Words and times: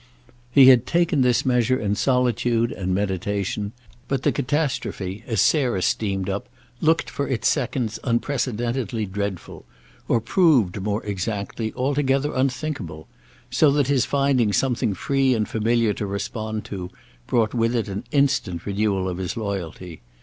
He 0.49 0.65
had 0.69 0.87
taken 0.87 1.21
this 1.21 1.45
measure 1.45 1.77
in 1.77 1.93
solitude 1.93 2.71
and 2.71 2.91
meditation: 2.95 3.71
but 4.07 4.23
the 4.23 4.31
catastrophe, 4.31 5.23
as 5.27 5.41
Sarah 5.43 5.83
steamed 5.83 6.27
up, 6.27 6.49
looked 6.81 7.07
for 7.07 7.27
its 7.27 7.47
seconds 7.47 7.99
unprecedentedly 8.03 9.05
dreadful—or 9.05 10.21
proved, 10.21 10.81
more 10.81 11.03
exactly, 11.05 11.71
altogether 11.75 12.33
unthinkable; 12.33 13.07
so 13.51 13.69
that 13.73 13.89
his 13.89 14.05
finding 14.05 14.51
something 14.51 14.95
free 14.95 15.35
and 15.35 15.47
familiar 15.47 15.93
to 15.93 16.07
respond 16.07 16.65
to 16.65 16.89
brought 17.27 17.53
with 17.53 17.75
it 17.75 17.87
an 17.87 18.03
instant 18.09 18.65
renewal 18.65 19.07
of 19.07 19.19
his 19.19 19.37
loyalty. 19.37 20.01